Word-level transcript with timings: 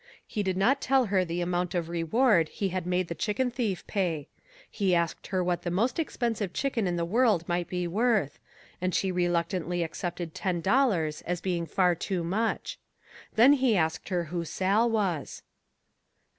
He 0.25 0.41
did 0.41 0.57
not 0.57 0.81
tell 0.81 1.05
her 1.13 1.23
the 1.23 1.41
amount 1.41 1.75
of 1.75 1.87
reward 1.87 2.49
he 2.49 2.69
had 2.69 2.87
made 2.87 3.07
the 3.07 3.13
chicken 3.13 3.51
thief 3.51 3.85
pay. 3.85 4.29
He 4.67 4.95
asked 4.95 5.27
her 5.27 5.43
what 5.43 5.61
the 5.61 5.69
most 5.69 5.99
expensive 5.99 6.53
chicken 6.53 6.87
in 6.87 6.95
the 6.95 7.05
world 7.05 7.47
might 7.47 7.67
be 7.69 7.85
worth, 7.85 8.39
and 8.81 8.95
she 8.95 9.11
reluctantly 9.11 9.83
accepted 9.83 10.33
ten 10.33 10.59
dollars 10.59 11.21
as 11.27 11.39
being 11.39 11.67
far 11.67 11.93
too 11.93 12.23
much. 12.23 12.79
Then 13.35 13.53
he 13.53 13.77
asked 13.77 14.09
her 14.09 14.23
who 14.23 14.43
Sal 14.43 14.89
was. 14.89 15.43